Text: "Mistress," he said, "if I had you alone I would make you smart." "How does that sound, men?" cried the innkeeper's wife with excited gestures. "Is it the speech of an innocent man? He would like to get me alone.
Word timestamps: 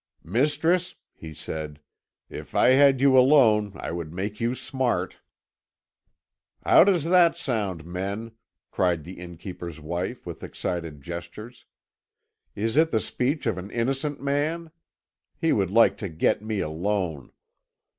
"Mistress," 0.25 0.95
he 1.13 1.31
said, 1.31 1.79
"if 2.27 2.55
I 2.55 2.69
had 2.69 2.99
you 2.99 3.15
alone 3.15 3.73
I 3.75 3.91
would 3.91 4.11
make 4.11 4.39
you 4.41 4.55
smart." 4.55 5.19
"How 6.63 6.83
does 6.83 7.03
that 7.03 7.37
sound, 7.37 7.85
men?" 7.85 8.31
cried 8.71 9.03
the 9.03 9.19
innkeeper's 9.19 9.79
wife 9.79 10.25
with 10.25 10.41
excited 10.41 11.01
gestures. 11.03 11.67
"Is 12.55 12.77
it 12.77 12.89
the 12.89 12.99
speech 12.99 13.45
of 13.45 13.59
an 13.59 13.69
innocent 13.69 14.19
man? 14.19 14.71
He 15.37 15.53
would 15.53 15.69
like 15.69 15.97
to 15.99 16.09
get 16.09 16.41
me 16.41 16.61
alone. 16.61 17.31